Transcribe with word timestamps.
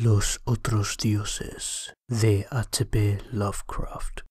Los 0.00 0.40
otros 0.42 0.96
dioses 1.00 1.94
de 2.08 2.48
H.P. 2.50 3.20
Lovecraft. 3.30 4.22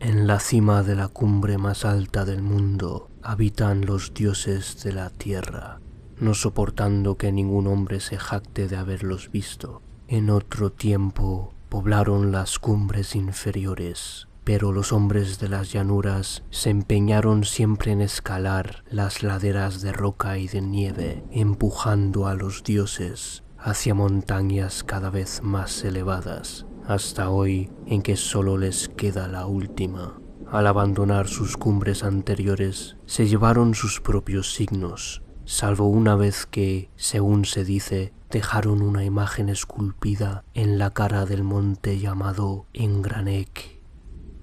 En 0.00 0.26
la 0.26 0.40
cima 0.40 0.82
de 0.82 0.94
la 0.94 1.08
cumbre 1.08 1.58
más 1.58 1.84
alta 1.84 2.24
del 2.24 2.40
mundo 2.40 3.10
habitan 3.22 3.84
los 3.84 4.14
dioses 4.14 4.82
de 4.82 4.94
la 4.94 5.10
tierra, 5.10 5.80
no 6.16 6.32
soportando 6.32 7.18
que 7.18 7.30
ningún 7.30 7.66
hombre 7.66 8.00
se 8.00 8.16
jacte 8.16 8.68
de 8.68 8.76
haberlos 8.76 9.30
visto. 9.30 9.82
En 10.08 10.30
otro 10.30 10.72
tiempo 10.72 11.52
poblaron 11.68 12.32
las 12.32 12.58
cumbres 12.58 13.14
inferiores, 13.14 14.28
pero 14.44 14.72
los 14.72 14.92
hombres 14.92 15.38
de 15.38 15.48
las 15.48 15.72
llanuras 15.72 16.42
se 16.50 16.70
empeñaron 16.70 17.44
siempre 17.44 17.92
en 17.92 18.00
escalar 18.00 18.84
las 18.90 19.22
laderas 19.22 19.82
de 19.82 19.92
roca 19.92 20.38
y 20.38 20.48
de 20.48 20.60
nieve, 20.60 21.24
empujando 21.30 22.26
a 22.26 22.34
los 22.34 22.64
dioses 22.64 23.44
hacia 23.58 23.94
montañas 23.94 24.82
cada 24.82 25.10
vez 25.10 25.40
más 25.42 25.84
elevadas, 25.84 26.66
hasta 26.86 27.30
hoy 27.30 27.70
en 27.86 28.02
que 28.02 28.16
solo 28.16 28.58
les 28.58 28.88
queda 28.88 29.28
la 29.28 29.46
última. 29.46 30.18
Al 30.50 30.66
abandonar 30.66 31.28
sus 31.28 31.56
cumbres 31.56 32.02
anteriores, 32.02 32.96
se 33.06 33.26
llevaron 33.28 33.74
sus 33.74 34.00
propios 34.00 34.52
signos, 34.52 35.22
salvo 35.44 35.86
una 35.86 36.16
vez 36.16 36.46
que, 36.46 36.90
según 36.96 37.44
se 37.44 37.64
dice, 37.64 38.12
dejaron 38.30 38.82
una 38.82 39.04
imagen 39.04 39.48
esculpida 39.48 40.44
en 40.54 40.78
la 40.78 40.90
cara 40.90 41.24
del 41.24 41.44
monte 41.44 41.98
llamado 41.98 42.66
Engranek 42.72 43.71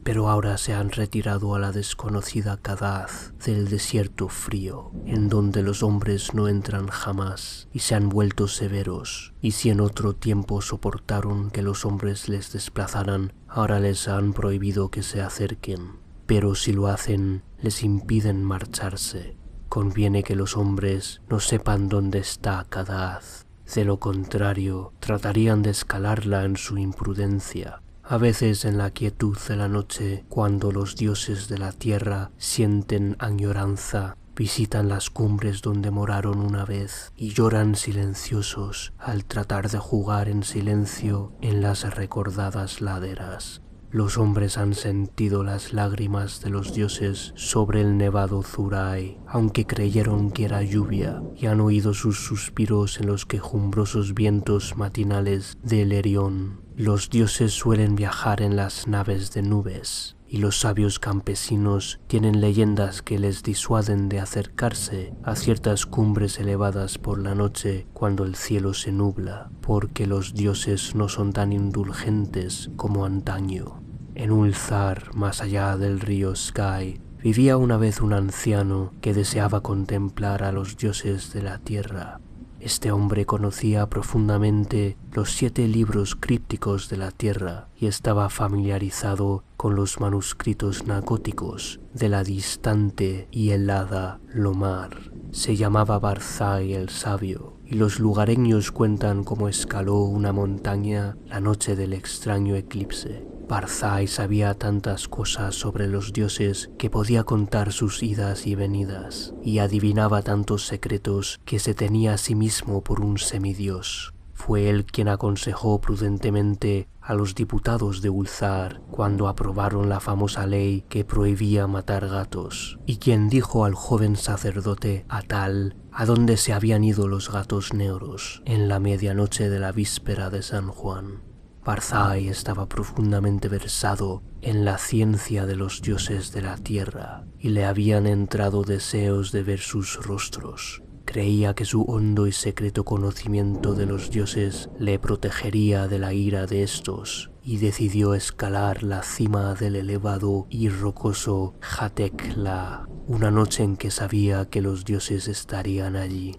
pero 0.09 0.27
ahora 0.27 0.57
se 0.57 0.73
han 0.73 0.89
retirado 0.89 1.53
a 1.53 1.59
la 1.59 1.71
desconocida 1.71 2.57
Cadaz 2.57 3.31
del 3.45 3.69
desierto 3.69 4.27
frío, 4.27 4.89
en 5.05 5.29
donde 5.29 5.61
los 5.61 5.83
hombres 5.83 6.33
no 6.33 6.47
entran 6.47 6.87
jamás, 6.87 7.67
y 7.71 7.77
se 7.77 7.93
han 7.93 8.09
vuelto 8.09 8.47
severos, 8.47 9.35
y 9.39 9.51
si 9.51 9.69
en 9.69 9.79
otro 9.79 10.15
tiempo 10.15 10.63
soportaron 10.63 11.51
que 11.51 11.61
los 11.61 11.85
hombres 11.85 12.27
les 12.27 12.51
desplazaran, 12.51 13.33
ahora 13.47 13.79
les 13.79 14.07
han 14.07 14.33
prohibido 14.33 14.89
que 14.89 15.03
se 15.03 15.21
acerquen, 15.21 15.99
pero 16.25 16.55
si 16.55 16.73
lo 16.73 16.87
hacen, 16.87 17.43
les 17.61 17.83
impiden 17.83 18.43
marcharse. 18.43 19.37
Conviene 19.67 20.23
que 20.23 20.35
los 20.35 20.57
hombres 20.57 21.21
no 21.29 21.39
sepan 21.39 21.87
dónde 21.87 22.17
está 22.17 22.65
Cadaz, 22.67 23.45
de 23.75 23.85
lo 23.85 23.99
contrario, 23.99 24.91
tratarían 24.99 25.61
de 25.61 25.69
escalarla 25.69 26.45
en 26.45 26.57
su 26.57 26.79
imprudencia, 26.79 27.83
a 28.09 28.17
veces 28.17 28.65
en 28.65 28.79
la 28.79 28.89
quietud 28.89 29.37
de 29.47 29.55
la 29.55 29.67
noche, 29.67 30.25
cuando 30.29 30.71
los 30.71 30.95
dioses 30.95 31.47
de 31.47 31.59
la 31.59 31.71
tierra 31.71 32.31
sienten 32.39 33.15
añoranza, 33.19 34.17
visitan 34.35 34.89
las 34.89 35.11
cumbres 35.11 35.61
donde 35.61 35.91
moraron 35.91 36.39
una 36.39 36.65
vez 36.65 37.13
y 37.15 37.35
lloran 37.35 37.75
silenciosos 37.75 38.93
al 38.97 39.25
tratar 39.25 39.69
de 39.69 39.77
jugar 39.77 40.27
en 40.27 40.41
silencio 40.41 41.33
en 41.41 41.61
las 41.61 41.83
recordadas 41.93 42.81
laderas. 42.81 43.61
Los 43.91 44.19
hombres 44.19 44.59
han 44.59 44.75
sentido 44.75 45.43
las 45.43 45.73
lágrimas 45.73 46.41
de 46.41 46.51
los 46.51 46.75
dioses 46.75 47.33
sobre 47.35 47.81
el 47.81 47.97
nevado 47.97 48.43
Zurai, 48.43 49.17
aunque 49.25 49.65
creyeron 49.65 50.29
que 50.29 50.45
era 50.45 50.61
lluvia, 50.61 51.23
y 51.35 51.47
han 51.47 51.59
oído 51.59 51.95
sus 51.95 52.23
suspiros 52.23 52.99
en 52.99 53.07
los 53.07 53.25
quejumbrosos 53.25 54.13
vientos 54.13 54.77
matinales 54.77 55.57
del 55.63 55.91
Erión. 55.91 56.61
Los 56.75 57.09
dioses 57.09 57.51
suelen 57.51 57.95
viajar 57.95 58.43
en 58.43 58.55
las 58.55 58.87
naves 58.87 59.33
de 59.33 59.41
nubes, 59.41 60.15
y 60.27 60.37
los 60.37 60.59
sabios 60.59 60.99
campesinos 60.99 61.99
tienen 62.05 62.39
leyendas 62.39 63.01
que 63.01 63.17
les 63.17 63.41
disuaden 63.41 64.07
de 64.07 64.19
acercarse 64.19 65.13
a 65.23 65.35
ciertas 65.35 65.87
cumbres 65.87 66.39
elevadas 66.39 66.99
por 66.99 67.19
la 67.19 67.33
noche 67.33 67.87
cuando 67.93 68.23
el 68.23 68.35
cielo 68.35 68.75
se 68.75 68.91
nubla, 68.91 69.49
porque 69.61 70.05
los 70.05 70.35
dioses 70.35 70.93
no 70.93 71.09
son 71.09 71.33
tan 71.33 71.51
indulgentes 71.51 72.69
como 72.75 73.05
antaño. 73.05 73.78
En 74.19 74.31
Ulzar, 74.31 75.15
más 75.15 75.41
allá 75.41 75.77
del 75.77 76.01
río 76.01 76.35
Sky, 76.35 76.99
vivía 77.23 77.55
una 77.55 77.77
vez 77.77 78.01
un 78.01 78.11
anciano 78.11 78.91
que 78.99 79.13
deseaba 79.13 79.61
contemplar 79.61 80.43
a 80.43 80.51
los 80.51 80.75
dioses 80.75 81.31
de 81.31 81.41
la 81.41 81.59
tierra. 81.59 82.19
Este 82.59 82.91
hombre 82.91 83.25
conocía 83.25 83.87
profundamente 83.87 84.97
los 85.13 85.31
siete 85.31 85.69
libros 85.69 86.17
crípticos 86.19 86.89
de 86.89 86.97
la 86.97 87.11
tierra 87.11 87.69
y 87.77 87.85
estaba 87.85 88.29
familiarizado 88.29 89.45
con 89.55 89.75
los 89.75 90.01
manuscritos 90.01 90.85
nacóticos 90.85 91.79
de 91.93 92.09
la 92.09 92.25
distante 92.25 93.29
y 93.31 93.51
helada 93.51 94.19
Lomar. 94.33 95.13
Se 95.31 95.55
llamaba 95.55 95.97
Barzai 95.97 96.73
el 96.73 96.89
sabio 96.89 97.53
y 97.65 97.75
los 97.75 98.01
lugareños 98.01 98.73
cuentan 98.73 99.23
cómo 99.23 99.47
escaló 99.47 100.01
una 100.01 100.33
montaña 100.33 101.15
la 101.25 101.39
noche 101.39 101.77
del 101.77 101.93
extraño 101.93 102.57
eclipse 102.57 103.38
Barzai 103.49 104.05
sabía 104.05 104.53
tantas 104.53 105.07
cosas 105.07 105.55
sobre 105.55 105.87
los 105.87 106.13
dioses 106.13 106.69
que 106.77 106.91
podía 106.91 107.23
contar 107.23 107.73
sus 107.73 108.03
idas 108.03 108.45
y 108.45 108.53
venidas, 108.53 109.33
y 109.43 109.57
adivinaba 109.57 110.21
tantos 110.21 110.67
secretos 110.67 111.41
que 111.45 111.57
se 111.57 111.73
tenía 111.73 112.13
a 112.13 112.17
sí 112.19 112.35
mismo 112.35 112.83
por 112.83 113.01
un 113.01 113.17
semidios. 113.17 114.13
Fue 114.33 114.69
él 114.69 114.85
quien 114.85 115.07
aconsejó 115.07 115.81
prudentemente 115.81 116.87
a 117.01 117.15
los 117.15 117.33
diputados 117.33 118.03
de 118.03 118.11
Ulzar 118.11 118.81
cuando 118.91 119.27
aprobaron 119.27 119.89
la 119.89 119.99
famosa 119.99 120.45
ley 120.45 120.85
que 120.87 121.03
prohibía 121.03 121.65
matar 121.65 122.07
gatos, 122.07 122.77
y 122.85 122.97
quien 122.97 123.29
dijo 123.29 123.65
al 123.65 123.73
joven 123.73 124.15
sacerdote 124.15 125.07
Atal 125.09 125.75
a 125.91 126.05
dónde 126.05 126.37
se 126.37 126.53
habían 126.53 126.83
ido 126.83 127.07
los 127.07 127.31
gatos 127.31 127.73
negros 127.73 128.43
en 128.45 128.69
la 128.69 128.79
medianoche 128.79 129.49
de 129.49 129.59
la 129.59 129.71
víspera 129.71 130.29
de 130.29 130.43
San 130.43 130.67
Juan. 130.67 131.28
Barzai 131.63 132.27
estaba 132.27 132.67
profundamente 132.67 133.47
versado 133.47 134.23
en 134.41 134.65
la 134.65 134.77
ciencia 134.77 135.45
de 135.45 135.55
los 135.55 135.81
dioses 135.81 136.31
de 136.31 136.41
la 136.41 136.57
tierra 136.57 137.25
y 137.37 137.49
le 137.49 137.65
habían 137.65 138.07
entrado 138.07 138.63
deseos 138.63 139.31
de 139.31 139.43
ver 139.43 139.59
sus 139.59 139.97
rostros. 139.97 140.81
Creía 141.05 141.55
que 141.55 141.65
su 141.65 141.83
hondo 141.83 142.27
y 142.27 142.31
secreto 142.31 142.85
conocimiento 142.85 143.73
de 143.73 143.85
los 143.85 144.11
dioses 144.11 144.69
le 144.77 144.99
protegería 144.99 145.87
de 145.87 145.99
la 145.99 146.13
ira 146.13 146.45
de 146.45 146.63
estos 146.63 147.31
y 147.43 147.57
decidió 147.57 148.13
escalar 148.13 148.83
la 148.83 149.01
cima 149.01 149.55
del 149.55 149.75
elevado 149.75 150.45
y 150.49 150.69
rocoso 150.69 151.55
Hatekla 151.61 152.87
una 153.09 153.31
noche 153.31 153.63
en 153.63 153.75
que 153.75 153.89
sabía 153.89 154.45
que 154.45 154.61
los 154.61 154.85
dioses 154.85 155.27
estarían 155.27 155.95
allí. 155.95 156.37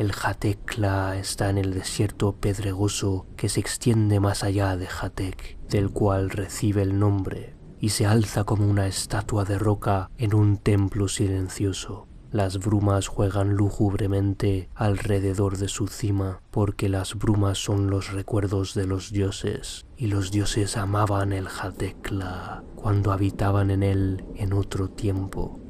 El 0.00 0.12
Jatekla 0.12 1.18
está 1.18 1.50
en 1.50 1.58
el 1.58 1.74
desierto 1.74 2.32
pedregoso 2.32 3.26
que 3.36 3.50
se 3.50 3.60
extiende 3.60 4.18
más 4.18 4.42
allá 4.44 4.78
de 4.78 4.86
Jatek, 4.86 5.58
del 5.68 5.90
cual 5.90 6.30
recibe 6.30 6.80
el 6.80 6.98
nombre, 6.98 7.54
y 7.78 7.90
se 7.90 8.06
alza 8.06 8.44
como 8.44 8.66
una 8.66 8.86
estatua 8.86 9.44
de 9.44 9.58
roca 9.58 10.10
en 10.16 10.34
un 10.34 10.56
templo 10.56 11.06
silencioso. 11.06 12.08
Las 12.30 12.60
brumas 12.60 13.08
juegan 13.08 13.56
lúgubremente 13.56 14.70
alrededor 14.74 15.58
de 15.58 15.68
su 15.68 15.86
cima, 15.86 16.40
porque 16.50 16.88
las 16.88 17.16
brumas 17.16 17.58
son 17.58 17.90
los 17.90 18.10
recuerdos 18.10 18.72
de 18.72 18.86
los 18.86 19.12
dioses, 19.12 19.84
y 19.98 20.06
los 20.06 20.30
dioses 20.30 20.78
amaban 20.78 21.34
el 21.34 21.46
Jatekla 21.46 22.64
cuando 22.74 23.12
habitaban 23.12 23.70
en 23.70 23.82
él 23.82 24.24
en 24.34 24.54
otro 24.54 24.88
tiempo. 24.88 25.60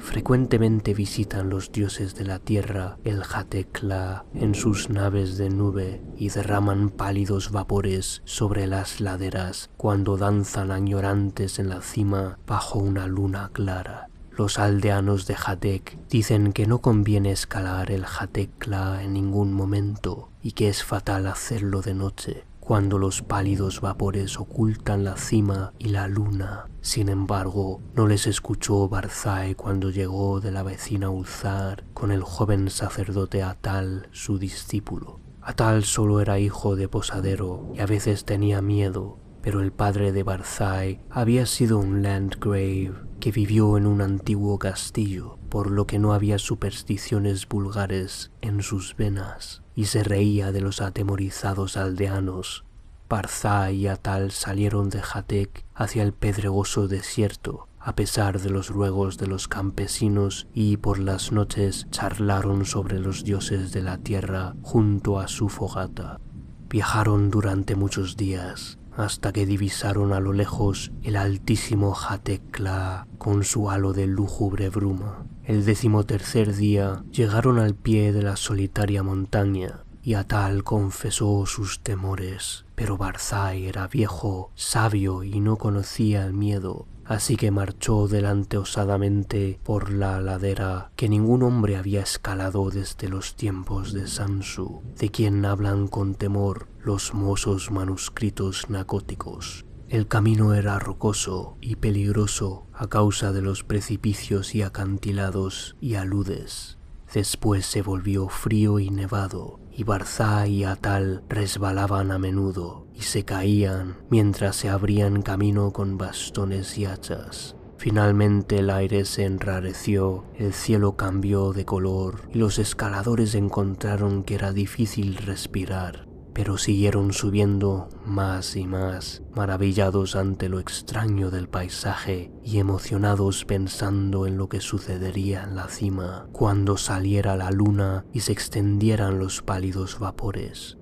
Frecuentemente 0.00 0.94
visitan 0.94 1.50
los 1.50 1.72
dioses 1.72 2.14
de 2.14 2.24
la 2.24 2.38
tierra 2.38 2.96
el 3.04 3.22
Jatekla 3.22 4.24
en 4.34 4.54
sus 4.54 4.88
naves 4.88 5.36
de 5.36 5.50
nube 5.50 6.02
y 6.16 6.30
derraman 6.30 6.88
pálidos 6.88 7.52
vapores 7.52 8.22
sobre 8.24 8.66
las 8.66 9.00
laderas 9.00 9.70
cuando 9.76 10.16
danzan 10.16 10.70
añorantes 10.70 11.58
en 11.58 11.68
la 11.68 11.82
cima 11.82 12.38
bajo 12.46 12.78
una 12.78 13.06
luna 13.06 13.50
clara. 13.52 14.08
Los 14.30 14.58
aldeanos 14.58 15.26
de 15.26 15.34
Jatek 15.34 15.98
dicen 16.08 16.52
que 16.54 16.66
no 16.66 16.78
conviene 16.78 17.30
escalar 17.30 17.90
el 17.90 18.06
Jatekla 18.06 19.02
en 19.02 19.12
ningún 19.12 19.52
momento 19.52 20.30
y 20.42 20.52
que 20.52 20.70
es 20.70 20.82
fatal 20.82 21.26
hacerlo 21.26 21.82
de 21.82 21.94
noche, 21.94 22.44
cuando 22.70 23.00
los 23.00 23.22
pálidos 23.22 23.80
vapores 23.80 24.38
ocultan 24.38 25.02
la 25.02 25.16
cima 25.16 25.72
y 25.80 25.88
la 25.88 26.06
luna. 26.06 26.66
Sin 26.80 27.08
embargo, 27.08 27.80
no 27.96 28.06
les 28.06 28.28
escuchó 28.28 28.88
Barzai 28.88 29.56
cuando 29.56 29.90
llegó 29.90 30.38
de 30.38 30.52
la 30.52 30.62
vecina 30.62 31.10
Ulzar 31.10 31.82
con 31.94 32.12
el 32.12 32.22
joven 32.22 32.70
sacerdote 32.70 33.42
Atal, 33.42 34.08
su 34.12 34.38
discípulo. 34.38 35.18
Atal 35.42 35.82
solo 35.82 36.20
era 36.20 36.38
hijo 36.38 36.76
de 36.76 36.86
posadero 36.86 37.72
y 37.74 37.80
a 37.80 37.86
veces 37.86 38.24
tenía 38.24 38.62
miedo, 38.62 39.18
pero 39.42 39.62
el 39.62 39.72
padre 39.72 40.12
de 40.12 40.22
Barzai 40.22 41.00
había 41.10 41.46
sido 41.46 41.76
un 41.80 42.04
landgrave 42.04 42.92
que 43.18 43.32
vivió 43.32 43.78
en 43.78 43.88
un 43.88 44.00
antiguo 44.00 44.60
castillo, 44.60 45.40
por 45.48 45.72
lo 45.72 45.88
que 45.88 45.98
no 45.98 46.12
había 46.12 46.38
supersticiones 46.38 47.48
vulgares 47.48 48.30
en 48.40 48.62
sus 48.62 48.94
venas 48.94 49.64
y 49.80 49.86
se 49.86 50.04
reía 50.04 50.52
de 50.52 50.60
los 50.60 50.82
atemorizados 50.82 51.78
aldeanos. 51.78 52.66
Parza 53.08 53.72
y 53.72 53.86
Atal 53.86 54.30
salieron 54.30 54.90
de 54.90 55.00
Jatek 55.00 55.64
hacia 55.74 56.02
el 56.02 56.12
pedregoso 56.12 56.86
desierto, 56.86 57.66
a 57.78 57.94
pesar 57.94 58.42
de 58.42 58.50
los 58.50 58.68
ruegos 58.68 59.16
de 59.16 59.26
los 59.26 59.48
campesinos 59.48 60.48
y 60.52 60.76
por 60.76 60.98
las 60.98 61.32
noches 61.32 61.86
charlaron 61.90 62.66
sobre 62.66 62.98
los 62.98 63.24
dioses 63.24 63.72
de 63.72 63.80
la 63.80 63.96
tierra 63.96 64.54
junto 64.60 65.18
a 65.18 65.28
su 65.28 65.48
fogata. 65.48 66.20
Viajaron 66.68 67.30
durante 67.30 67.74
muchos 67.74 68.18
días 68.18 68.79
hasta 69.00 69.32
que 69.32 69.46
divisaron 69.46 70.12
a 70.12 70.20
lo 70.20 70.32
lejos 70.32 70.92
el 71.02 71.16
altísimo 71.16 71.92
Jatekla 71.92 73.06
con 73.18 73.44
su 73.44 73.70
halo 73.70 73.92
de 73.92 74.06
lúgubre 74.06 74.68
bruma. 74.68 75.26
El 75.44 75.64
decimotercer 75.64 76.54
día 76.54 77.02
llegaron 77.10 77.58
al 77.58 77.74
pie 77.74 78.12
de 78.12 78.22
la 78.22 78.36
solitaria 78.36 79.02
montaña 79.02 79.84
y 80.02 80.14
Atal 80.14 80.64
confesó 80.64 81.44
sus 81.46 81.80
temores, 81.80 82.64
pero 82.74 82.96
Barzai 82.96 83.66
era 83.66 83.86
viejo, 83.88 84.50
sabio 84.54 85.24
y 85.24 85.40
no 85.40 85.56
conocía 85.56 86.24
el 86.24 86.32
miedo, 86.32 86.86
así 87.04 87.36
que 87.36 87.50
marchó 87.50 88.08
delante 88.08 88.56
osadamente 88.56 89.58
por 89.62 89.92
la 89.92 90.20
ladera 90.20 90.90
que 90.96 91.08
ningún 91.08 91.42
hombre 91.42 91.76
había 91.76 92.00
escalado 92.02 92.70
desde 92.70 93.08
los 93.08 93.34
tiempos 93.34 93.92
de 93.92 94.06
Sansu, 94.06 94.82
de 94.98 95.10
quien 95.10 95.44
hablan 95.44 95.88
con 95.88 96.14
temor 96.14 96.69
los 96.82 97.12
mozos 97.12 97.70
manuscritos 97.70 98.70
nacóticos. 98.70 99.66
El 99.88 100.06
camino 100.06 100.54
era 100.54 100.78
rocoso 100.78 101.58
y 101.60 101.76
peligroso 101.76 102.66
a 102.72 102.86
causa 102.86 103.32
de 103.32 103.42
los 103.42 103.64
precipicios 103.64 104.54
y 104.54 104.62
acantilados 104.62 105.76
y 105.80 105.96
aludes. 105.96 106.78
Después 107.12 107.66
se 107.66 107.82
volvió 107.82 108.28
frío 108.28 108.78
y 108.78 108.88
nevado, 108.88 109.58
y 109.72 109.84
Barzá 109.84 110.46
y 110.46 110.64
Atal 110.64 111.24
resbalaban 111.28 112.12
a 112.12 112.18
menudo 112.18 112.86
y 112.94 113.02
se 113.02 113.24
caían 113.24 113.98
mientras 114.08 114.56
se 114.56 114.68
abrían 114.68 115.22
camino 115.22 115.72
con 115.72 115.98
bastones 115.98 116.78
y 116.78 116.86
hachas. 116.86 117.56
Finalmente 117.76 118.58
el 118.58 118.70
aire 118.70 119.04
se 119.04 119.24
enrareció, 119.24 120.24
el 120.36 120.52
cielo 120.52 120.96
cambió 120.96 121.52
de 121.52 121.64
color 121.64 122.28
y 122.32 122.38
los 122.38 122.58
escaladores 122.58 123.34
encontraron 123.34 124.22
que 124.22 124.34
era 124.34 124.52
difícil 124.52 125.16
respirar 125.16 126.09
pero 126.32 126.58
siguieron 126.58 127.12
subiendo 127.12 127.88
más 128.04 128.56
y 128.56 128.66
más, 128.66 129.22
maravillados 129.34 130.16
ante 130.16 130.48
lo 130.48 130.60
extraño 130.60 131.30
del 131.30 131.48
paisaje 131.48 132.30
y 132.44 132.58
emocionados 132.58 133.44
pensando 133.44 134.26
en 134.26 134.36
lo 134.36 134.48
que 134.48 134.60
sucedería 134.60 135.42
en 135.42 135.56
la 135.56 135.68
cima 135.68 136.28
cuando 136.32 136.76
saliera 136.76 137.36
la 137.36 137.50
luna 137.50 138.04
y 138.12 138.20
se 138.20 138.32
extendieran 138.32 139.18
los 139.18 139.42
pálidos 139.42 139.98
vapores. 139.98 140.78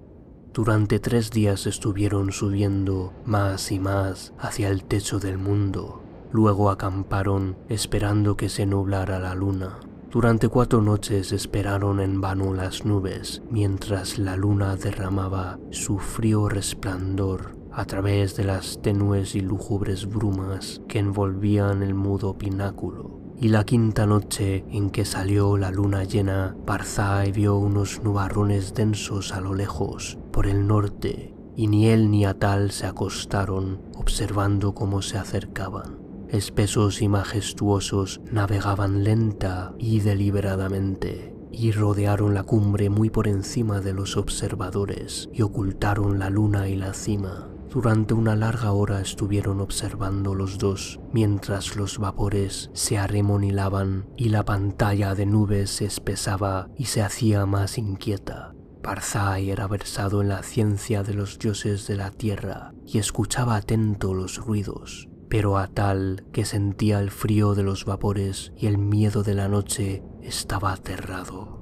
Durante 0.53 0.99
tres 0.99 1.31
días 1.31 1.67
estuvieron 1.67 2.33
subiendo 2.33 3.13
más 3.25 3.71
y 3.71 3.79
más 3.79 4.33
hacia 4.39 4.69
el 4.69 4.83
techo 4.85 5.21
del 5.21 5.39
mundo. 5.39 6.03
Luego 6.33 6.71
acamparon 6.71 7.57
esperando 7.69 8.37
que 8.37 8.49
se 8.49 8.67
nublara 8.67 9.19
la 9.19 9.35
luna. 9.35 9.79
Durante 10.11 10.49
cuatro 10.49 10.81
noches 10.81 11.33
esperaron 11.33 12.01
en 12.01 12.23
vano 12.23 12.55
las 12.55 12.87
nubes, 12.87 13.43
mientras 13.51 14.19
la 14.19 14.37
luna 14.37 14.75
derramaba 14.77 15.59
su 15.71 15.99
frío 15.99 16.49
resplandor 16.49 17.59
a 17.73 17.85
través 17.85 18.35
de 18.35 18.45
las 18.45 18.81
tenues 18.81 19.35
y 19.35 19.43
lúgubres 19.43 20.09
brumas 20.09 20.81
que 20.89 20.99
envolvían 20.99 21.83
el 21.83 21.93
mudo 21.93 22.39
pináculo. 22.39 23.21
Y 23.39 23.49
la 23.49 23.65
quinta 23.65 24.07
noche 24.07 24.65
en 24.71 24.89
que 24.89 25.05
salió 25.05 25.59
la 25.59 25.71
luna 25.71 26.05
llena, 26.05 26.57
Barzai 26.65 27.31
vio 27.31 27.57
unos 27.57 28.03
nubarrones 28.03 28.73
densos 28.73 29.35
a 29.35 29.43
lo 29.43 29.55
lejos, 29.55 30.17
por 30.33 30.47
el 30.47 30.67
norte, 30.67 31.35
y 31.55 31.67
ni 31.67 31.89
él 31.89 32.11
ni 32.11 32.25
Atal 32.25 32.71
se 32.71 32.87
acostaron 32.87 33.83
observando 33.95 34.75
cómo 34.75 35.03
se 35.03 35.19
acercaban 35.19 36.08
espesos 36.31 37.03
y 37.03 37.09
majestuosos, 37.09 38.21
navegaban 38.31 39.05
lenta 39.05 39.75
y 39.79 40.01
deliberadamente 40.01 41.35
y 41.51 41.73
rodearon 41.73 42.35
la 42.35 42.43
cumbre 42.43 42.91
muy 42.91 43.11
por 43.11 43.27
encima 43.27 43.81
de 43.81 43.93
los 43.93 44.17
observadores 44.17 45.29
y 45.33 45.43
ocultaron 45.43 46.19
la 46.19 46.31
luna 46.31 46.69
y 46.69 46.77
la 46.77 46.95
cima. 46.95 47.49
Durante 47.71 48.15
una 48.15 48.35
larga 48.35 48.73
hora 48.73 49.01
estuvieron 49.01 49.61
observando 49.61 50.35
los 50.35 50.57
dos, 50.57 51.01
mientras 51.13 51.77
los 51.77 51.99
vapores 51.99 52.71
se 52.73 52.97
arremonilaban 52.97 54.07
y 54.17 54.31
la 54.31 54.45
pantalla 54.45 55.15
de 55.15 55.27
nubes 55.27 55.71
se 55.71 55.85
espesaba 55.85 56.71
y 56.77 56.87
se 56.87 57.03
hacía 57.03 57.45
más 57.45 57.77
inquieta. 57.77 58.55
Parzai 58.83 59.51
era 59.51 59.67
versado 59.67 60.23
en 60.23 60.29
la 60.29 60.43
ciencia 60.43 61.03
de 61.03 61.13
los 61.13 61.39
dioses 61.39 61.87
de 61.87 61.97
la 61.97 62.11
tierra 62.11 62.73
y 62.87 62.99
escuchaba 62.99 63.57
atento 63.57 64.15
los 64.15 64.39
ruidos, 64.39 65.08
pero 65.29 65.59
a 65.59 65.69
tal 65.69 66.25
que 66.33 66.45
sentía 66.45 67.01
el 67.01 67.11
frío 67.11 67.55
de 67.55 67.63
los 67.63 67.85
vapores 67.85 68.53
y 68.57 68.67
el 68.67 68.79
miedo 68.79 69.23
de 69.23 69.35
la 69.35 69.49
noche 69.49 70.03
estaba 70.23 70.73
aterrado. 70.73 71.59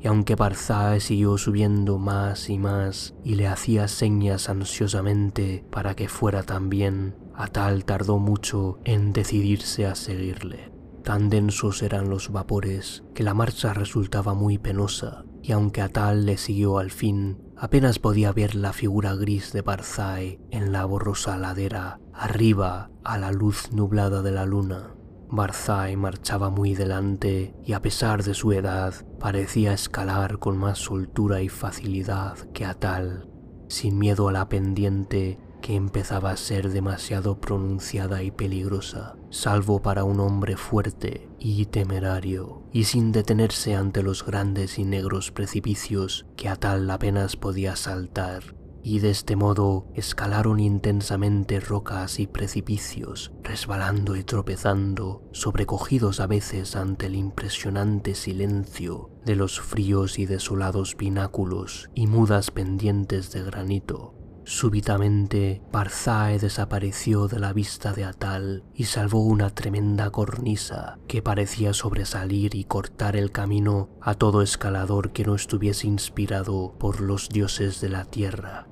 Y 0.00 0.06
aunque 0.06 0.34
Barzai 0.34 1.00
siguió 1.00 1.38
subiendo 1.38 1.98
más 1.98 2.50
y 2.50 2.58
más 2.58 3.14
y 3.24 3.36
le 3.36 3.46
hacía 3.46 3.88
señas 3.88 4.50
ansiosamente 4.50 5.64
para 5.70 5.94
que 5.94 6.08
fuera 6.08 6.42
también, 6.42 7.16
Atal 7.34 7.84
tardó 7.84 8.18
mucho 8.18 8.78
en 8.84 9.12
decidirse 9.12 9.86
a 9.86 9.94
seguirle. 9.94 10.72
Tan 11.02 11.28
densos 11.30 11.82
eran 11.82 12.08
los 12.08 12.32
vapores 12.32 13.02
que 13.14 13.22
la 13.22 13.34
marcha 13.34 13.74
resultaba 13.74 14.34
muy 14.34 14.58
penosa, 14.58 15.24
y 15.42 15.52
aunque 15.52 15.82
Atal 15.82 16.24
le 16.24 16.38
siguió 16.38 16.78
al 16.78 16.90
fin, 16.90 17.38
apenas 17.64 17.98
podía 17.98 18.30
ver 18.30 18.56
la 18.56 18.74
figura 18.74 19.14
gris 19.14 19.54
de 19.54 19.62
Barzai 19.62 20.38
en 20.50 20.70
la 20.70 20.84
borrosa 20.84 21.38
ladera 21.38 21.98
arriba 22.12 22.90
a 23.02 23.16
la 23.16 23.32
luz 23.32 23.72
nublada 23.72 24.20
de 24.20 24.32
la 24.32 24.44
luna. 24.44 24.94
Barzai 25.30 25.96
marchaba 25.96 26.50
muy 26.50 26.74
delante 26.74 27.54
y 27.64 27.72
a 27.72 27.80
pesar 27.80 28.22
de 28.22 28.34
su 28.34 28.52
edad 28.52 28.92
parecía 29.18 29.72
escalar 29.72 30.38
con 30.38 30.58
más 30.58 30.76
soltura 30.76 31.40
y 31.40 31.48
facilidad 31.48 32.36
que 32.52 32.66
Atal, 32.66 33.30
sin 33.68 33.98
miedo 33.98 34.28
a 34.28 34.32
la 34.32 34.50
pendiente 34.50 35.38
que 35.64 35.76
empezaba 35.76 36.30
a 36.30 36.36
ser 36.36 36.68
demasiado 36.68 37.40
pronunciada 37.40 38.22
y 38.22 38.30
peligrosa, 38.30 39.16
salvo 39.30 39.80
para 39.80 40.04
un 40.04 40.20
hombre 40.20 40.58
fuerte 40.58 41.30
y 41.38 41.64
temerario, 41.64 42.64
y 42.70 42.84
sin 42.84 43.12
detenerse 43.12 43.74
ante 43.74 44.02
los 44.02 44.26
grandes 44.26 44.78
y 44.78 44.84
negros 44.84 45.30
precipicios 45.30 46.26
que 46.36 46.50
Atal 46.50 46.90
apenas 46.90 47.36
podía 47.36 47.76
saltar 47.76 48.54
y 48.82 48.98
de 48.98 49.08
este 49.08 49.36
modo 49.36 49.86
escalaron 49.94 50.60
intensamente 50.60 51.58
rocas 51.60 52.20
y 52.20 52.26
precipicios, 52.26 53.32
resbalando 53.42 54.16
y 54.16 54.24
tropezando, 54.24 55.22
sobrecogidos 55.32 56.20
a 56.20 56.26
veces 56.26 56.76
ante 56.76 57.06
el 57.06 57.14
impresionante 57.14 58.14
silencio 58.14 59.08
de 59.24 59.36
los 59.36 59.62
fríos 59.62 60.18
y 60.18 60.26
desolados 60.26 60.94
pináculos 60.94 61.88
y 61.94 62.06
mudas 62.06 62.50
pendientes 62.50 63.32
de 63.32 63.42
granito. 63.44 64.23
Súbitamente, 64.46 65.62
Barzae 65.72 66.38
desapareció 66.38 67.28
de 67.28 67.40
la 67.40 67.54
vista 67.54 67.94
de 67.94 68.04
Atal 68.04 68.62
y 68.74 68.84
salvó 68.84 69.24
una 69.24 69.48
tremenda 69.48 70.10
cornisa 70.10 70.98
que 71.08 71.22
parecía 71.22 71.72
sobresalir 71.72 72.54
y 72.54 72.64
cortar 72.64 73.16
el 73.16 73.32
camino 73.32 73.88
a 74.02 74.14
todo 74.14 74.42
escalador 74.42 75.12
que 75.12 75.24
no 75.24 75.34
estuviese 75.34 75.86
inspirado 75.86 76.74
por 76.78 77.00
los 77.00 77.30
dioses 77.30 77.80
de 77.80 77.88
la 77.88 78.04
tierra. 78.04 78.68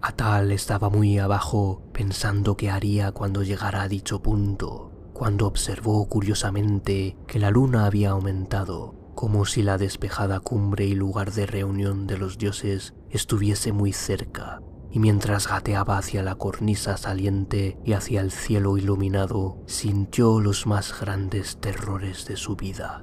Atal 0.00 0.50
estaba 0.50 0.90
muy 0.90 1.18
abajo 1.18 1.82
pensando 1.92 2.56
qué 2.56 2.70
haría 2.70 3.12
cuando 3.12 3.44
llegara 3.44 3.82
a 3.82 3.88
dicho 3.88 4.20
punto, 4.22 4.90
cuando 5.12 5.46
observó 5.46 6.08
curiosamente 6.08 7.16
que 7.28 7.38
la 7.38 7.52
luna 7.52 7.86
había 7.86 8.10
aumentado, 8.10 8.96
como 9.14 9.44
si 9.44 9.62
la 9.62 9.78
despejada 9.78 10.40
cumbre 10.40 10.84
y 10.84 10.96
lugar 10.96 11.30
de 11.30 11.46
reunión 11.46 12.08
de 12.08 12.18
los 12.18 12.38
dioses 12.38 12.94
estuviese 13.10 13.70
muy 13.70 13.92
cerca, 13.92 14.60
y 14.92 14.98
mientras 14.98 15.48
gateaba 15.48 15.96
hacia 15.96 16.22
la 16.22 16.34
cornisa 16.34 16.98
saliente 16.98 17.78
y 17.82 17.94
hacia 17.94 18.20
el 18.20 18.30
cielo 18.30 18.76
iluminado, 18.76 19.56
sintió 19.66 20.38
los 20.38 20.66
más 20.66 21.00
grandes 21.00 21.58
terrores 21.58 22.26
de 22.26 22.36
su 22.36 22.56
vida. 22.56 23.02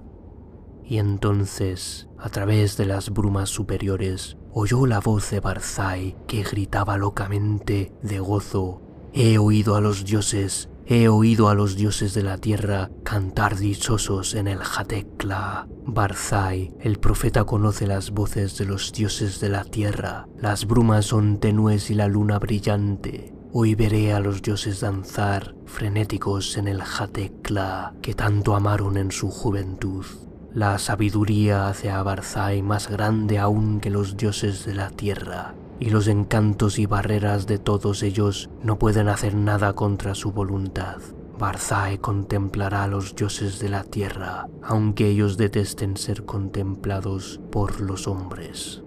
Y 0.85 0.99
entonces, 0.99 2.07
a 2.19 2.29
través 2.29 2.77
de 2.77 2.85
las 2.85 3.09
brumas 3.09 3.49
superiores, 3.49 4.37
oyó 4.51 4.85
la 4.85 4.99
voz 4.99 5.31
de 5.31 5.39
Barzai 5.39 6.15
que 6.27 6.43
gritaba 6.43 6.97
locamente 6.97 7.91
de 8.03 8.19
gozo. 8.19 8.81
He 9.11 9.39
oído 9.39 9.75
a 9.75 9.81
los 9.81 10.05
dioses, 10.05 10.68
he 10.91 11.07
oído 11.07 11.49
a 11.49 11.53
los 11.53 11.75
dioses 11.75 12.15
de 12.15 12.23
la 12.23 12.39
tierra 12.39 12.89
cantar 13.03 13.57
dichosos 13.57 14.33
en 14.33 14.47
el 14.47 14.57
Jatekla. 14.57 15.67
Barzai, 15.85 16.73
el 16.79 16.97
profeta 16.97 17.43
conoce 17.43 17.85
las 17.85 18.09
voces 18.09 18.57
de 18.57 18.65
los 18.65 18.91
dioses 18.91 19.39
de 19.39 19.49
la 19.49 19.63
tierra. 19.65 20.27
Las 20.39 20.65
brumas 20.65 21.05
son 21.05 21.39
tenues 21.39 21.91
y 21.91 21.93
la 21.93 22.07
luna 22.07 22.39
brillante. 22.39 23.35
Hoy 23.53 23.75
veré 23.75 24.13
a 24.13 24.19
los 24.19 24.41
dioses 24.41 24.79
danzar, 24.79 25.53
frenéticos 25.67 26.57
en 26.57 26.67
el 26.67 26.81
Jatekla, 26.81 27.93
que 28.01 28.15
tanto 28.15 28.55
amaron 28.55 28.97
en 28.97 29.11
su 29.11 29.29
juventud. 29.29 30.07
La 30.55 30.79
sabiduría 30.79 31.67
hace 31.67 31.91
a 31.91 32.01
Barzai 32.01 32.63
más 32.63 32.89
grande 32.89 33.37
aún 33.37 33.79
que 33.79 33.91
los 33.91 34.17
dioses 34.17 34.65
de 34.65 34.73
la 34.73 34.89
tierra, 34.89 35.53
y 35.79 35.89
los 35.89 36.07
encantos 36.07 36.79
y 36.79 36.85
barreras 36.85 37.47
de 37.47 37.57
todos 37.57 38.03
ellos 38.03 38.49
no 38.63 38.77
pueden 38.77 39.07
hacer 39.07 39.35
nada 39.35 39.73
contra 39.73 40.15
su 40.15 40.31
voluntad. 40.31 40.97
Barzae 41.37 41.99
contemplará 41.99 42.83
a 42.83 42.87
los 42.87 43.15
dioses 43.15 43.59
de 43.59 43.69
la 43.69 43.83
tierra, 43.83 44.47
aunque 44.61 45.07
ellos 45.07 45.37
detesten 45.37 45.95
ser 45.95 46.25
contemplados 46.25 47.39
por 47.49 47.79
los 47.79 48.07
hombres. 48.07 48.83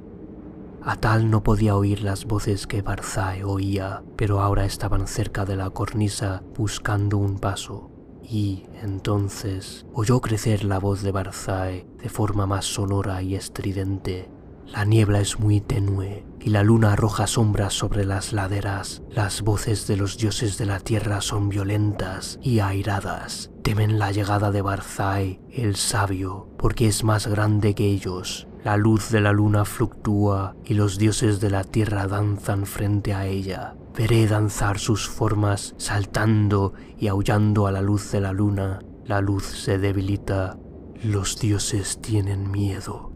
Atal 0.84 1.30
no 1.30 1.42
podía 1.42 1.76
oír 1.76 2.02
las 2.02 2.26
voces 2.26 2.66
que 2.66 2.82
Barzae 2.82 3.44
oía, 3.44 4.02
pero 4.16 4.40
ahora 4.40 4.64
estaban 4.64 5.06
cerca 5.06 5.44
de 5.44 5.56
la 5.56 5.70
cornisa 5.70 6.42
buscando 6.56 7.18
un 7.18 7.38
paso. 7.38 7.90
Y 8.22 8.64
entonces 8.82 9.86
oyó 9.94 10.20
crecer 10.20 10.64
la 10.64 10.78
voz 10.78 11.02
de 11.02 11.12
Barzae 11.12 11.86
de 12.02 12.08
forma 12.08 12.46
más 12.46 12.66
sonora 12.66 13.22
y 13.22 13.34
estridente. 13.34 14.28
La 14.66 14.84
niebla 14.84 15.20
es 15.20 15.38
muy 15.38 15.60
tenue 15.60 16.24
y 16.40 16.50
la 16.50 16.62
luna 16.62 16.92
arroja 16.92 17.26
sombras 17.26 17.74
sobre 17.74 18.04
las 18.04 18.32
laderas. 18.32 19.02
Las 19.10 19.42
voces 19.42 19.86
de 19.86 19.96
los 19.96 20.18
dioses 20.18 20.58
de 20.58 20.66
la 20.66 20.80
tierra 20.80 21.20
son 21.20 21.48
violentas 21.48 22.38
y 22.42 22.60
airadas. 22.60 23.50
Temen 23.62 23.98
la 23.98 24.10
llegada 24.12 24.50
de 24.50 24.62
Barzae, 24.62 25.40
el 25.52 25.76
sabio, 25.76 26.48
porque 26.58 26.88
es 26.88 27.04
más 27.04 27.26
grande 27.26 27.74
que 27.74 27.86
ellos. 27.86 28.48
La 28.64 28.76
luz 28.76 29.10
de 29.10 29.20
la 29.20 29.32
luna 29.32 29.64
fluctúa 29.64 30.56
y 30.64 30.74
los 30.74 30.98
dioses 30.98 31.40
de 31.40 31.50
la 31.50 31.64
tierra 31.64 32.06
danzan 32.06 32.66
frente 32.66 33.12
a 33.12 33.26
ella. 33.26 33.74
Veré 33.96 34.26
danzar 34.26 34.78
sus 34.78 35.08
formas 35.08 35.74
saltando 35.76 36.72
y 36.98 37.08
aullando 37.08 37.66
a 37.66 37.72
la 37.72 37.82
luz 37.82 38.10
de 38.10 38.20
la 38.20 38.32
luna. 38.32 38.80
La 39.04 39.20
luz 39.20 39.44
se 39.44 39.78
debilita. 39.78 40.56
Los 41.02 41.38
dioses 41.38 42.00
tienen 42.00 42.50
miedo. 42.50 43.11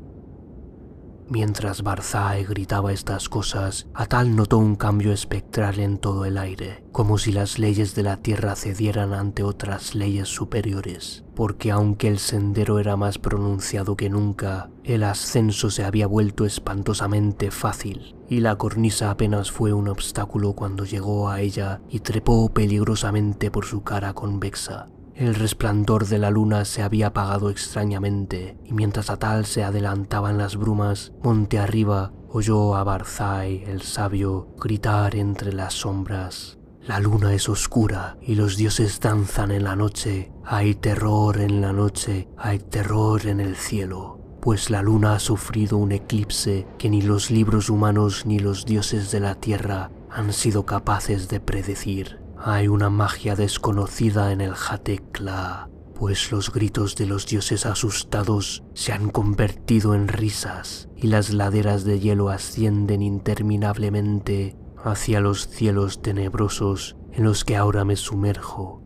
Mientras 1.28 1.82
Barzae 1.82 2.44
gritaba 2.44 2.92
estas 2.92 3.28
cosas, 3.28 3.88
Atal 3.94 4.36
notó 4.36 4.58
un 4.58 4.76
cambio 4.76 5.12
espectral 5.12 5.80
en 5.80 5.98
todo 5.98 6.24
el 6.24 6.38
aire, 6.38 6.84
como 6.92 7.18
si 7.18 7.32
las 7.32 7.58
leyes 7.58 7.96
de 7.96 8.04
la 8.04 8.18
tierra 8.18 8.54
cedieran 8.54 9.12
ante 9.12 9.42
otras 9.42 9.96
leyes 9.96 10.28
superiores, 10.28 11.24
porque 11.34 11.72
aunque 11.72 12.06
el 12.06 12.20
sendero 12.20 12.78
era 12.78 12.96
más 12.96 13.18
pronunciado 13.18 13.96
que 13.96 14.08
nunca, 14.08 14.70
el 14.84 15.02
ascenso 15.02 15.68
se 15.68 15.84
había 15.84 16.06
vuelto 16.06 16.44
espantosamente 16.44 17.50
fácil, 17.50 18.14
y 18.28 18.38
la 18.38 18.54
cornisa 18.54 19.10
apenas 19.10 19.50
fue 19.50 19.72
un 19.72 19.88
obstáculo 19.88 20.52
cuando 20.52 20.84
llegó 20.84 21.28
a 21.28 21.40
ella 21.40 21.80
y 21.88 22.00
trepó 22.00 22.48
peligrosamente 22.50 23.50
por 23.50 23.66
su 23.66 23.82
cara 23.82 24.14
convexa, 24.14 24.86
el 25.16 25.34
resplandor 25.34 26.06
de 26.06 26.18
la 26.18 26.30
luna 26.30 26.66
se 26.66 26.82
había 26.82 27.08
apagado 27.08 27.48
extrañamente, 27.48 28.58
y 28.64 28.74
mientras 28.74 29.08
Atal 29.08 29.46
se 29.46 29.64
adelantaba 29.64 30.30
en 30.30 30.36
las 30.36 30.56
brumas, 30.56 31.12
monte 31.22 31.58
arriba, 31.58 32.12
oyó 32.28 32.76
a 32.76 32.84
Barzai, 32.84 33.64
el 33.64 33.80
sabio, 33.80 34.54
gritar 34.60 35.16
entre 35.16 35.54
las 35.54 35.72
sombras. 35.72 36.58
La 36.86 37.00
luna 37.00 37.32
es 37.32 37.48
oscura 37.48 38.18
y 38.20 38.34
los 38.34 38.58
dioses 38.58 39.00
danzan 39.00 39.50
en 39.50 39.64
la 39.64 39.74
noche. 39.74 40.32
Hay 40.44 40.74
terror 40.74 41.40
en 41.40 41.62
la 41.62 41.72
noche, 41.72 42.28
hay 42.36 42.58
terror 42.58 43.26
en 43.26 43.40
el 43.40 43.56
cielo, 43.56 44.20
pues 44.42 44.68
la 44.68 44.82
luna 44.82 45.14
ha 45.14 45.18
sufrido 45.18 45.78
un 45.78 45.92
eclipse 45.92 46.66
que 46.78 46.90
ni 46.90 47.00
los 47.00 47.30
libros 47.30 47.70
humanos 47.70 48.26
ni 48.26 48.38
los 48.38 48.66
dioses 48.66 49.10
de 49.10 49.20
la 49.20 49.34
tierra 49.34 49.90
han 50.10 50.32
sido 50.32 50.66
capaces 50.66 51.28
de 51.28 51.40
predecir. 51.40 52.25
Hay 52.38 52.68
una 52.68 52.90
magia 52.90 53.34
desconocida 53.34 54.32
en 54.32 54.40
el 54.40 54.52
Hatekla, 54.52 55.68
pues 55.94 56.30
los 56.30 56.52
gritos 56.52 56.94
de 56.94 57.06
los 57.06 57.26
dioses 57.26 57.64
asustados 57.64 58.62
se 58.74 58.92
han 58.92 59.08
convertido 59.10 59.94
en 59.94 60.08
risas 60.08 60.88
y 60.96 61.06
las 61.06 61.32
laderas 61.32 61.84
de 61.84 61.98
hielo 61.98 62.28
ascienden 62.28 63.02
interminablemente 63.02 64.56
hacia 64.84 65.20
los 65.20 65.48
cielos 65.48 66.02
tenebrosos 66.02 66.96
en 67.12 67.24
los 67.24 67.44
que 67.44 67.56
ahora 67.56 67.84
me 67.84 67.96
sumerjo. 67.96 68.82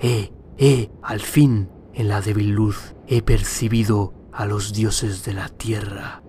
¡Eh, 0.00 0.32
eh! 0.58 0.90
Al 1.02 1.20
fin, 1.20 1.70
en 1.94 2.08
la 2.08 2.20
débil 2.20 2.50
luz, 2.50 2.96
he 3.06 3.22
percibido 3.22 4.14
a 4.32 4.44
los 4.44 4.72
dioses 4.72 5.24
de 5.24 5.34
la 5.34 5.48
tierra 5.48 6.22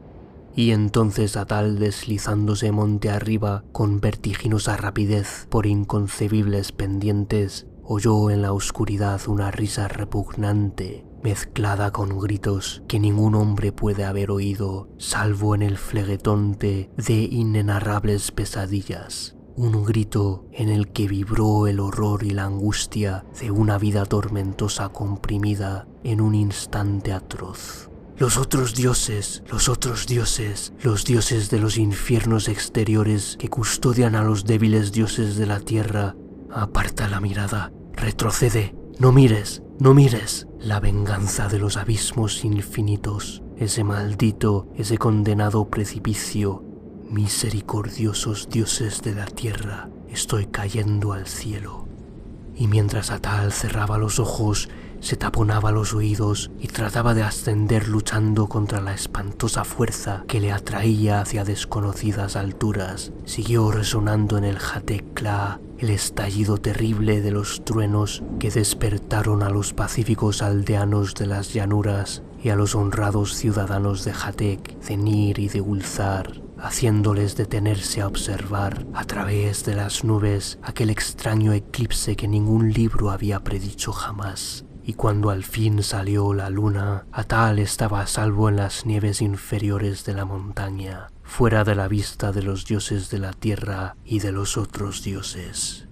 y 0.60 0.74
entonces 0.74 1.38
Atal 1.38 1.80
deslizándose 1.80 2.74
monte 2.74 3.10
arriba 3.10 3.64
con 3.72 4.02
vertiginosa 4.02 4.76
rapidez 4.76 5.48
por 5.50 5.66
inconcebibles 5.66 6.74
pendientes, 6.74 7.66
oyó 7.82 8.30
en 8.30 8.42
la 8.42 8.52
oscuridad 8.52 9.22
una 9.30 9.52
risa 9.52 9.88
repugnante, 9.88 11.06
mezclada 11.24 11.92
con 11.92 12.20
gritos 12.20 12.84
que 12.90 13.00
ningún 13.00 13.36
hombre 13.36 13.72
puede 13.72 14.04
haber 14.04 14.32
oído, 14.32 14.90
salvo 14.98 15.56
en 15.56 15.62
el 15.62 15.78
fleguetonte 15.78 16.90
de 16.98 17.14
inenarrables 17.14 18.34
pesadillas. 18.34 19.38
Un 19.56 19.86
grito 19.86 20.46
en 20.52 20.68
el 20.68 20.90
que 20.90 21.08
vibró 21.08 21.68
el 21.68 21.80
horror 21.80 22.26
y 22.26 22.32
la 22.32 22.44
angustia 22.44 23.24
de 23.40 23.50
una 23.50 23.78
vida 23.78 24.06
tormentosa 24.06 24.90
comprimida 24.90 25.88
en 26.04 26.20
un 26.20 26.36
instante 26.36 27.14
atroz. 27.14 27.89
Los 28.20 28.36
otros 28.36 28.76
dioses, 28.76 29.44
los 29.50 29.70
otros 29.70 30.06
dioses, 30.06 30.74
los 30.84 31.06
dioses 31.06 31.50
de 31.50 31.58
los 31.58 31.78
infiernos 31.78 32.50
exteriores 32.50 33.38
que 33.40 33.48
custodian 33.48 34.14
a 34.14 34.24
los 34.24 34.44
débiles 34.44 34.92
dioses 34.92 35.38
de 35.38 35.46
la 35.46 35.62
tierra. 35.62 36.18
Aparta 36.52 37.08
la 37.08 37.22
mirada, 37.22 37.72
retrocede, 37.94 38.76
no 39.00 39.14
mires, 39.14 39.64
no 39.80 39.94
mires. 39.94 40.48
La 40.60 40.82
venganza 40.82 41.48
de 41.48 41.60
los 41.60 41.78
abismos 41.78 42.44
infinitos, 42.44 43.42
ese 43.56 43.86
maldito, 43.86 44.68
ese 44.76 44.98
condenado 44.98 45.70
precipicio. 45.70 46.62
Misericordiosos 47.10 48.50
dioses 48.50 49.02
de 49.02 49.16
la 49.16 49.28
tierra, 49.28 49.90
estoy 50.10 50.48
cayendo 50.48 51.14
al 51.14 51.26
cielo. 51.26 51.88
Y 52.54 52.68
mientras 52.68 53.12
Atal 53.12 53.54
cerraba 53.54 53.98
los 53.98 54.20
ojos 54.20 54.68
se 55.00 55.16
taponaba 55.16 55.72
los 55.72 55.94
oídos 55.94 56.52
y 56.60 56.68
trataba 56.68 57.14
de 57.14 57.24
ascender 57.24 57.88
luchando 57.88 58.48
contra 58.48 58.82
la 58.82 58.94
espantosa 58.94 59.64
fuerza 59.64 60.24
que 60.28 60.40
le 60.40 60.52
atraía 60.52 61.22
hacia 61.22 61.44
desconocidas 61.44 62.36
alturas. 62.36 63.12
Siguió 63.26 63.72
resonando 63.72 64.38
en 64.38 64.44
el 64.44 64.60
Jatekla 64.60 65.60
el 65.78 65.90
estallido 65.90 66.58
terrible 66.58 67.22
de 67.22 67.32
los 67.32 67.64
truenos 67.64 68.24
que 68.40 68.52
despertaron 68.52 69.44
a 69.44 69.50
los 69.50 69.74
pacíficos 69.74 70.42
aldeanos 70.42 71.16
de 71.16 71.28
las 71.28 71.54
llanuras 71.54 72.22
y 72.44 72.50
a 72.50 72.56
los 72.56 72.76
honrados 72.76 73.36
ciudadanos 73.36 74.04
de 74.04 74.14
Jatek, 74.14 74.80
de 74.80 74.98
Nir 74.98 75.40
y 75.40 75.48
de 75.48 75.62
Ulzar, 75.62 76.42
haciéndoles 76.58 77.36
detenerse 77.38 78.02
a 78.02 78.08
observar 78.08 78.86
a 78.94 79.06
través 79.06 79.64
de 79.66 79.76
las 79.76 80.04
nubes 80.04 80.60
aquel 80.62 80.90
extraño 80.90 81.54
eclipse 81.54 82.16
que 82.16 82.28
ningún 82.28 82.74
libro 82.74 83.12
había 83.12 83.42
predicho 83.42 83.94
jamás 83.94 84.66
y 84.90 84.94
cuando 84.94 85.30
al 85.30 85.44
fin 85.44 85.84
salió 85.84 86.34
la 86.34 86.50
luna, 86.50 87.06
Atal 87.12 87.60
estaba 87.60 88.02
a 88.02 88.08
salvo 88.08 88.50
en 88.50 88.56
las 88.56 88.88
nieves 88.88 89.22
inferiores 89.22 90.04
de 90.04 90.16
la 90.16 90.26
montaña, 90.26 91.12
fuera 91.22 91.64
de 91.64 91.76
la 91.76 91.88
vista 91.88 92.32
de 92.32 92.42
los 92.42 92.66
dioses 92.66 93.12
de 93.12 93.20
la 93.20 93.34
tierra 93.34 93.96
y 94.04 94.18
de 94.18 94.32
los 94.32 94.58
otros 94.58 95.04
dioses. 95.04 95.88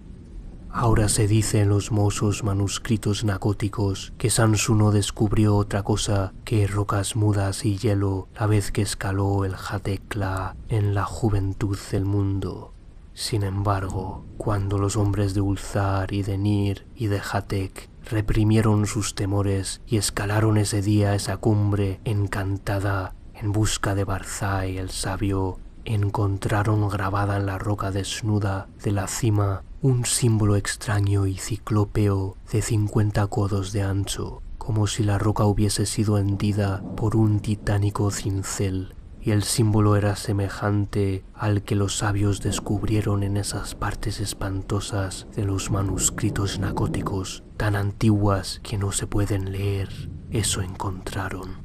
Ahora 0.71 1.09
se 1.09 1.27
dice 1.27 1.61
en 1.61 1.69
los 1.69 1.91
mozos 1.91 2.43
manuscritos 2.43 3.23
nacóticos 3.23 4.13
que 4.17 4.31
Sansu 4.31 4.89
descubrió 4.89 5.57
otra 5.57 5.83
cosa 5.83 6.33
que 6.43 6.65
rocas 6.65 7.15
mudas 7.15 7.65
y 7.65 7.77
hielo 7.77 8.29
la 8.33 8.47
vez 8.47 8.71
que 8.71 8.81
escaló 8.81 9.45
el 9.45 9.55
Jatekla 9.55 10.55
en 10.69 10.95
la 10.95 11.05
juventud 11.05 11.77
del 11.91 12.05
mundo. 12.05 12.73
Sin 13.13 13.43
embargo, 13.43 14.25
cuando 14.37 14.79
los 14.79 14.95
hombres 14.95 15.35
de 15.35 15.41
Ulzar 15.41 16.13
y 16.13 16.23
de 16.23 16.39
Nir 16.39 16.87
y 16.95 17.07
de 17.07 17.19
Jatek 17.19 17.89
reprimieron 18.09 18.85
sus 18.85 19.15
temores 19.15 19.81
y 19.85 19.97
escalaron 19.97 20.57
ese 20.57 20.81
día 20.81 21.15
esa 21.15 21.37
cumbre 21.37 21.99
encantada 22.05 23.13
en 23.33 23.51
busca 23.51 23.95
de 23.95 24.03
Barzai 24.03 24.77
el 24.77 24.89
sabio, 24.89 25.59
encontraron 25.85 26.87
grabada 26.89 27.37
en 27.37 27.45
la 27.45 27.57
roca 27.57 27.91
desnuda 27.91 28.67
de 28.83 28.91
la 28.91 29.07
cima 29.07 29.63
un 29.81 30.05
símbolo 30.05 30.55
extraño 30.55 31.27
y 31.27 31.37
ciclópeo 31.37 32.35
de 32.51 32.61
cincuenta 32.61 33.27
codos 33.27 33.71
de 33.71 33.83
ancho, 33.83 34.41
como 34.57 34.87
si 34.87 35.03
la 35.03 35.17
roca 35.17 35.45
hubiese 35.45 35.85
sido 35.85 36.17
hendida 36.17 36.81
por 36.95 37.15
un 37.15 37.39
titánico 37.39 38.09
cincel 38.11 38.96
y 39.27 39.31
el 39.31 39.43
símbolo 39.43 39.97
era 39.97 40.15
semejante 40.15 41.25
al 41.33 41.61
que 41.61 41.75
los 41.75 41.97
sabios 41.97 42.39
descubrieron 42.39 43.23
en 43.23 43.35
esas 43.35 43.75
partes 43.75 44.21
espantosas 44.21 45.27
de 45.35 45.43
los 45.43 45.69
manuscritos 45.69 46.59
nacóticos, 46.59 47.43
tan 47.57 47.75
antiguas 47.75 48.61
que 48.63 48.77
no 48.77 48.93
se 48.93 49.05
pueden 49.05 49.51
leer. 49.51 49.89
Eso 50.31 50.61
encontraron. 50.61 51.57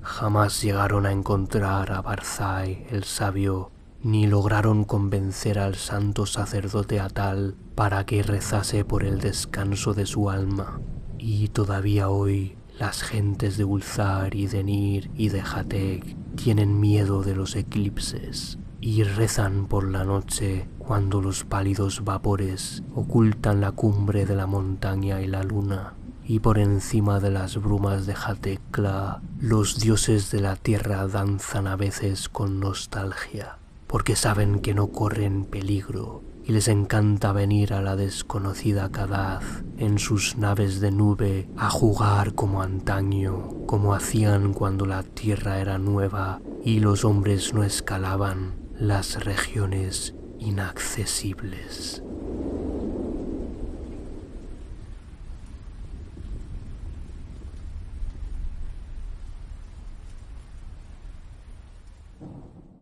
Jamás 0.00 0.62
llegaron 0.62 1.04
a 1.04 1.12
encontrar 1.12 1.92
a 1.92 2.00
Barzai 2.00 2.86
el 2.88 3.04
sabio, 3.04 3.72
ni 4.02 4.26
lograron 4.26 4.84
convencer 4.84 5.58
al 5.58 5.74
santo 5.74 6.24
sacerdote 6.24 6.98
Atal 6.98 7.56
para 7.74 8.06
que 8.06 8.22
rezase 8.22 8.86
por 8.86 9.04
el 9.04 9.20
descanso 9.20 9.92
de 9.92 10.06
su 10.06 10.30
alma. 10.30 10.80
Y 11.18 11.48
todavía 11.48 12.08
hoy 12.08 12.56
las 12.78 13.02
gentes 13.02 13.56
de 13.56 13.64
Ulzar 13.64 14.34
y 14.34 14.46
de 14.46 14.64
Nir 14.64 15.10
y 15.16 15.28
de 15.28 15.40
Hatek 15.40 16.16
tienen 16.36 16.80
miedo 16.80 17.22
de 17.22 17.34
los 17.34 17.56
eclipses. 17.56 18.58
y 18.80 19.04
rezan 19.04 19.68
por 19.68 19.88
la 19.88 20.02
noche 20.02 20.68
cuando 20.78 21.22
los 21.22 21.44
pálidos 21.44 22.02
vapores 22.04 22.82
ocultan 22.96 23.60
la 23.60 23.70
cumbre 23.70 24.26
de 24.26 24.34
la 24.34 24.48
montaña 24.48 25.20
y 25.20 25.28
la 25.28 25.44
luna 25.44 25.94
y 26.24 26.40
por 26.40 26.58
encima 26.58 27.20
de 27.20 27.30
las 27.30 27.56
brumas 27.60 28.06
de 28.06 28.14
Jatecla 28.14 29.22
los 29.40 29.78
dioses 29.78 30.30
de 30.30 30.40
la 30.40 30.56
tierra 30.56 31.06
danzan 31.06 31.66
a 31.66 31.76
veces 31.76 32.28
con 32.28 32.60
nostalgia, 32.60 33.58
porque 33.86 34.16
saben 34.16 34.60
que 34.60 34.74
no 34.74 34.88
corren 34.88 35.44
peligro 35.44 36.22
y 36.44 36.52
les 36.52 36.68
encanta 36.68 37.32
venir 37.32 37.72
a 37.72 37.82
la 37.82 37.96
desconocida 37.96 38.90
Kadaz 38.90 39.44
en 39.78 39.98
sus 39.98 40.36
naves 40.36 40.80
de 40.80 40.90
nube 40.90 41.48
a 41.56 41.70
jugar 41.70 42.34
como 42.34 42.62
antaño, 42.62 43.48
como 43.66 43.94
hacían 43.94 44.52
cuando 44.52 44.86
la 44.86 45.02
tierra 45.02 45.60
era 45.60 45.78
nueva 45.78 46.40
y 46.64 46.80
los 46.80 47.04
hombres 47.04 47.54
no 47.54 47.64
escalaban 47.64 48.54
las 48.78 49.24
regiones 49.24 50.14
inaccesibles. 50.38 52.02